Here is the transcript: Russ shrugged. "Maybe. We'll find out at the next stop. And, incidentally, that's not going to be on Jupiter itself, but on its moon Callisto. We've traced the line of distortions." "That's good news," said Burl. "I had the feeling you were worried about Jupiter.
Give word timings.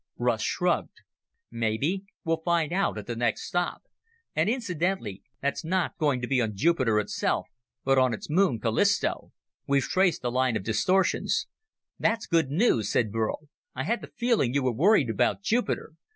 Russ 0.17 0.41
shrugged. 0.41 1.01
"Maybe. 1.51 2.05
We'll 2.25 2.41
find 2.43 2.73
out 2.73 2.97
at 2.97 3.05
the 3.05 3.15
next 3.15 3.43
stop. 3.43 3.83
And, 4.35 4.49
incidentally, 4.49 5.21
that's 5.43 5.63
not 5.63 5.95
going 5.99 6.21
to 6.21 6.27
be 6.27 6.41
on 6.41 6.55
Jupiter 6.57 6.97
itself, 6.99 7.47
but 7.83 7.99
on 7.99 8.11
its 8.11 8.27
moon 8.27 8.59
Callisto. 8.59 9.31
We've 9.67 9.83
traced 9.83 10.23
the 10.23 10.31
line 10.31 10.57
of 10.57 10.63
distortions." 10.63 11.45
"That's 11.99 12.25
good 12.25 12.49
news," 12.49 12.91
said 12.91 13.11
Burl. 13.11 13.47
"I 13.75 13.83
had 13.83 14.01
the 14.01 14.07
feeling 14.15 14.55
you 14.55 14.63
were 14.63 14.71
worried 14.73 15.11
about 15.11 15.43
Jupiter. 15.43 15.91